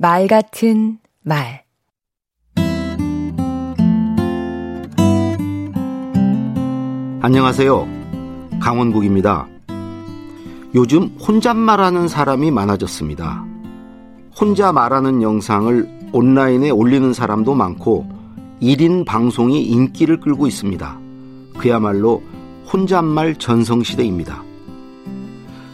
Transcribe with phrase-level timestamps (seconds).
[0.00, 1.64] 말 같은 말
[7.20, 7.88] 안녕하세요.
[8.60, 9.48] 강원국입니다.
[10.76, 13.44] 요즘 혼잣말하는 사람이 많아졌습니다.
[14.40, 18.06] 혼자 말하는 영상을 온라인에 올리는 사람도 많고
[18.62, 20.96] 1인 방송이 인기를 끌고 있습니다.
[21.58, 22.22] 그야말로
[22.72, 24.44] 혼잣말 전성시대입니다.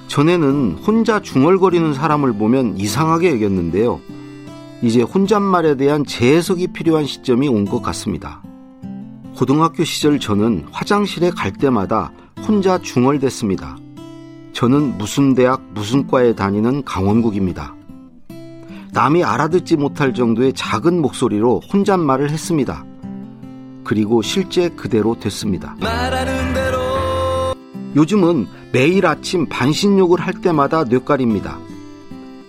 [0.09, 4.00] 전에는 혼자 중얼거리는 사람을 보면 이상하게 여겼는데요.
[4.85, 8.43] 이제 혼잣말에 대한 재해석이 필요한 시점이 온 것 같습니다.
[9.35, 12.13] 고등학교 시절 저는 화장실에 갈 때마다
[12.46, 13.79] 혼자 중얼댔습니다.
[14.53, 17.75] 저는 무슨 대학 무슨 과에 다니는 강원국입니다.
[18.93, 22.85] 남이 알아듣지 못할 정도의 작은 목소리로 혼잣말을 했습니다.
[23.85, 25.77] 그리고 실제 그대로 됐습니다.
[27.96, 31.58] 요즘은 매일 아침 반신욕을 할 때마다 뇌깔입니다.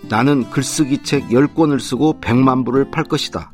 [0.08, 3.50] 나는 글쓰기 책 10권을 쓰고 100만 부를 팔 것이다.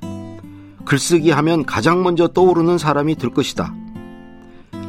[0.84, 3.74] 글쓰기 하면 가장 먼저 떠오르는 사람이 될 것이다.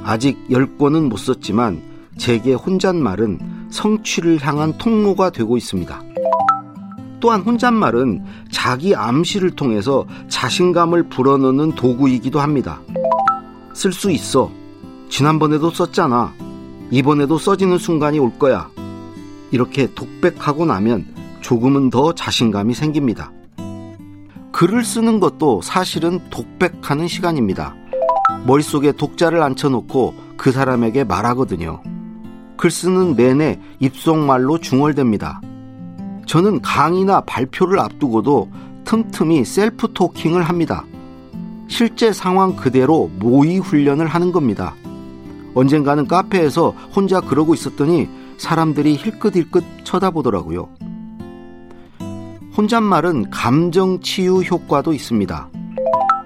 [0.03, 1.81] 아직 10권은 못 썼지만
[2.17, 6.03] 제게 혼잣말은 성취를 향한 통로가 되고 있습니다.
[7.21, 12.81] 또한 혼잣말은 자기 암시를 통해서 자신감을 불어넣는 도구이기도 합니다.
[13.73, 14.51] 쓸 수 있어.
[15.07, 16.33] 지난번에도 썼잖아.
[16.91, 18.69] 이번에도 써지는 순간이 올 거야.
[19.51, 21.12] 이렇게 독백하고 나면
[21.43, 23.31] 조금은 더 자신감이 생깁니다.
[24.51, 27.75] 글을 쓰는 것도 사실은 독백하는 시간입니다.
[28.47, 31.81] 머릿속에 독자를 앉혀놓고 그 사람에게 말하거든요.
[32.57, 35.41] 글 쓰는 내내 입속말로 중얼댑니다.
[36.25, 38.49] 저는 강의나 발표를 앞두고도
[38.85, 40.85] 틈틈이 셀프 토킹을 합니다.
[41.67, 44.75] 실제 상황 그대로 모의 훈련을 하는 겁니다.
[45.55, 48.07] 언젠가는 카페에서 혼자 그러고 있었더니
[48.37, 50.69] 사람들이 힐끗힐끗 쳐다보더라고요.
[52.55, 55.49] 혼잣말은 감정 치유 효과도 있습니다.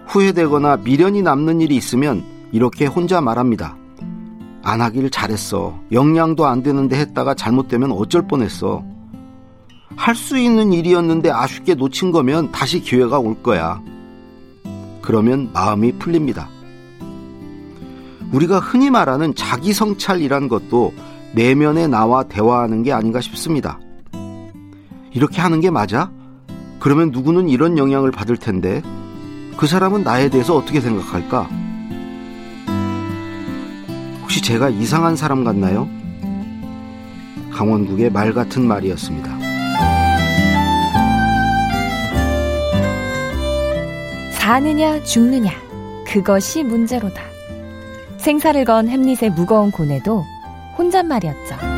[0.07, 3.77] 후회되거나 미련이 남는 일이 있으면 이렇게 혼자 말합니다.
[4.63, 5.79] 안 하길 잘했어.
[5.91, 8.83] 영양도 안 되는데 했다가 잘못되면 어쩔 뻔했어.
[9.95, 13.81] 할 수 있는 일이었는데 아쉽게 놓친 거면 다시 기회가 올 거야.
[15.01, 16.49] 그러면 마음이 풀립니다.
[18.33, 20.93] 우리가 흔히 말하는 자기 성찰이란 것도
[21.33, 23.79] 내면에 나와 대화하는 게 아닌가 싶습니다.
[25.13, 26.11] 이렇게 하는 게 맞아?
[26.79, 28.81] 그러면 누구는 이런 영향을 받을 텐데
[29.57, 31.49] 그 사람은 나에 대해서 어떻게 생각할까?
[34.21, 35.89] 혹시 제가 이상한 사람 같나요?
[37.51, 39.37] 강원국의 말 같은 말이었습니다.
[44.33, 45.51] 사느냐 죽느냐
[46.05, 47.21] 그것이 문제로다.
[48.17, 50.23] 생사를 건 햄릿의 무거운 고뇌도
[50.77, 51.76] 혼잣말이었죠.